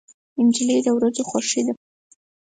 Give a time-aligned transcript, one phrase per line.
[0.45, 1.73] نجلۍ د ورځو خوښي ده.